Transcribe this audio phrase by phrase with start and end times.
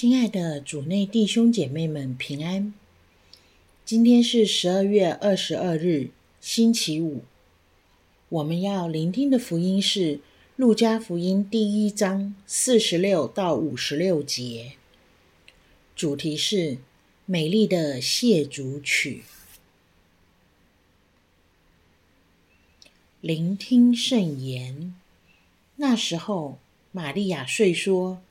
[0.00, 2.72] 亲爱的主内弟兄姐妹们，平安！
[3.84, 7.24] 今天是十二月二十二日，星期五。
[8.28, 10.18] 我们要聆听的福音是
[10.54, 14.74] 《路加福音》第一章四十六到五十六节，
[15.96, 16.78] 主题是
[17.26, 19.24] 美丽的谢主曲。
[23.20, 24.94] 聆听圣言。
[25.74, 26.60] 那时候，
[26.92, 28.22] 玛利亚遂说。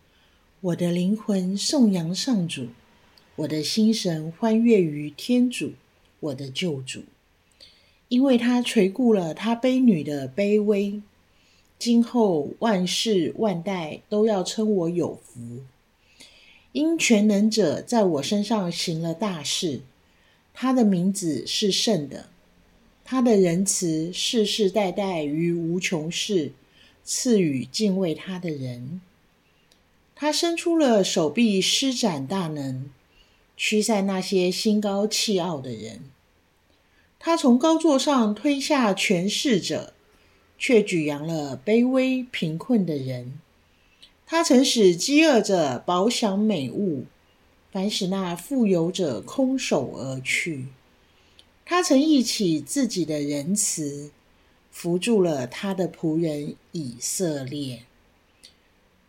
[0.68, 2.68] 我的灵魂颂扬上主，
[3.38, 5.72] 我的心神欢悦于天主，
[6.20, 7.04] 我的救主，
[8.10, 11.02] 因为他垂顾了他卑女的卑微。
[11.80, 15.62] 今后万世万代都要称我有福，
[16.74, 19.80] 因全能者在我身上行了大事。
[20.54, 22.28] 他的名字是圣的，
[23.06, 26.52] 他的仁慈世世代代于无穷世，
[27.06, 29.00] 赐予敬畏他的人。
[30.20, 32.90] 他伸出了手臂，施展大能，
[33.56, 36.02] 驱散那些心高气傲的人。
[37.20, 39.94] 他从高座上推下权势者，
[40.58, 43.40] 却举扬了卑微贫困的人。
[44.26, 47.06] 他曾使饥饿者饱享美物，
[47.72, 50.66] 反使那富有者空手而去。
[51.64, 54.10] 他曾忆起自己的仁慈，
[54.72, 57.84] 扶助了他的仆人以色列。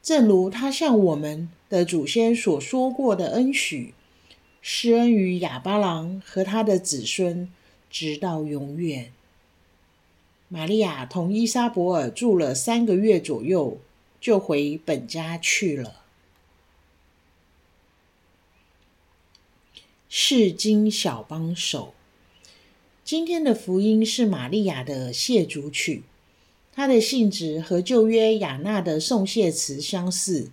[0.03, 3.95] 正如他向我们的祖先所说过的恩许，
[4.63, 7.51] 施恩于哑巴郎和他的子孙，
[7.91, 9.13] 直到永远。
[10.49, 13.79] 玛利亚同伊莎伯尔住了三个月左右，
[14.19, 16.03] 就回本家去了。
[20.09, 21.93] 释经小帮手，
[23.05, 26.03] 今天的福音是玛利亚的谢主曲。
[26.79, 30.49] 它的性质和旧约雅纳的送谢词相似，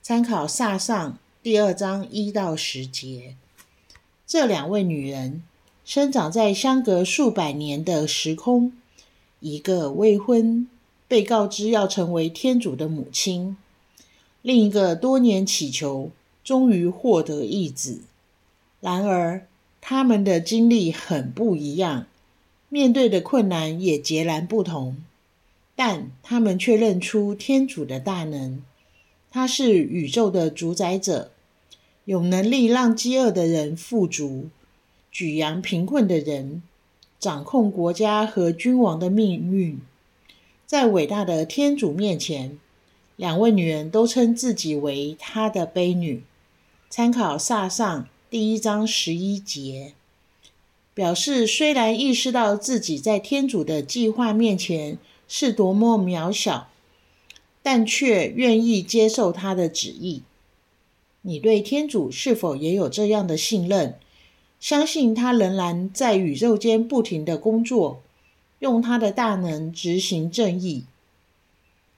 [0.00, 3.34] 参考撒上第二章一到十节。
[4.28, 5.42] 这两位女人
[5.84, 8.74] 生长在相隔数百年的时空，
[9.40, 10.68] 一个未婚，
[11.08, 13.56] 被告知要成为天主的母亲；
[14.42, 16.12] 另一个多年祈求，
[16.44, 18.02] 终于获得一子。
[18.80, 19.44] 然而，
[19.80, 22.06] 他们的经历很不一样，
[22.68, 24.98] 面对的困难也截然不同。
[25.76, 28.62] 但他们却认出天主的大能，
[29.30, 31.30] 他是宇宙的主宰者，
[32.06, 34.48] 有能力让饥饿的人富足，
[35.12, 36.62] 举扬贫困的人，
[37.20, 39.78] 掌控国家和君王的命运。
[40.64, 42.58] 在伟大的天主面前，
[43.16, 46.22] 两位女人都称自己为他的悲女。
[46.88, 49.92] 参考撒上第一章十一节，
[50.94, 54.96] 表示虽然意识到自己在天主的计划面前，
[55.28, 56.68] 是多么渺小，
[57.62, 60.22] 但却愿意接受他的旨意。
[61.22, 63.98] 你对天主是否也有这样的信任？
[64.58, 68.00] 相信他仍然在宇宙间不停地工作，
[68.60, 70.84] 用他的大能执行正义。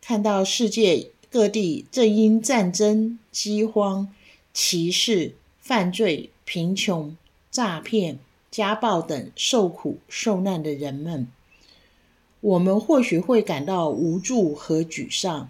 [0.00, 4.12] 看到世界各地正因战争、饥荒、
[4.52, 7.16] 歧视、犯罪、贫穷、
[7.50, 8.18] 诈骗、
[8.50, 11.28] 家暴等受苦受难的人们。
[12.40, 15.48] 我们或许会感到无助和沮丧，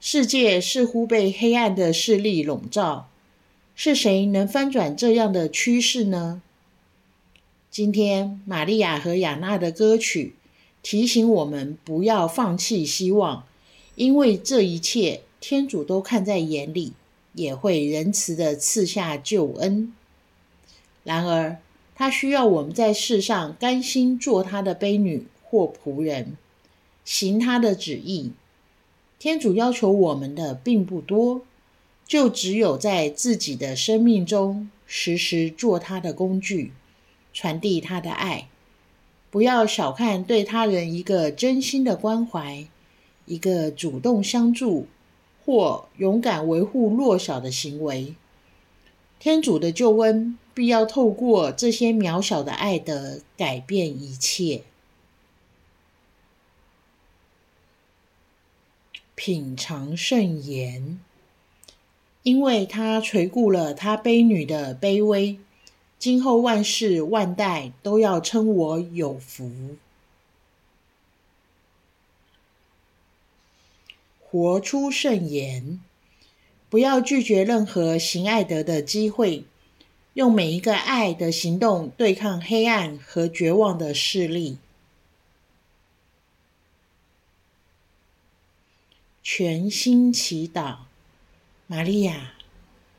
[0.00, 3.08] 世界似乎被黑暗的势力笼罩。
[3.74, 6.42] 是谁能翻转这样的趋势呢？
[7.70, 10.34] 今天，玛利亚和雅娜的歌曲
[10.82, 13.44] 提醒我们不要放弃希望，
[13.94, 16.94] 因为这一切天主都看在眼里，
[17.34, 19.92] 也会仁慈地赐下救恩。
[21.04, 21.58] 然而，
[21.94, 25.26] 他需要我们在世上甘心做他的悲女。
[25.50, 26.36] 或仆人，
[27.04, 28.32] 行他的旨意。
[29.18, 31.42] 天主要求我们的并不多，
[32.06, 36.72] 就只有在自己的生命中时时做他的工具，
[37.32, 38.48] 传递他的爱。
[39.30, 42.66] 不要小看对他人一个真心的关怀，
[43.26, 44.86] 一个主动相助
[45.44, 48.14] 或勇敢维护弱小的行为。
[49.18, 54.62] 天主的救恩必要透过这些渺小的爱的改变一切。
[59.18, 61.00] 品尝圣言，
[62.22, 65.40] 因为他垂顾了他婢女的卑微，
[65.98, 69.74] 今后万世万代都要称我有福。
[74.20, 75.80] 活出圣言，
[76.70, 79.42] 不要拒绝任何行爱德的机会，
[80.14, 84.58] 用每一个爱的行动对抗黑暗和绝望的势力。
[89.30, 90.78] 全心祈祷，
[91.66, 92.32] 玛利亚，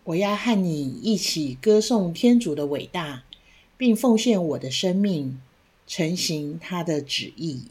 [0.04, 3.24] 我要和你一起歌颂天主的伟大，
[3.76, 5.42] 并奉献我的生命，
[5.88, 7.64] 成行他的旨意。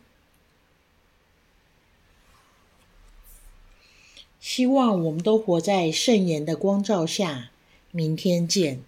[4.40, 7.50] 希望我们都活在圣言的光照下。
[7.92, 8.82] 明天见。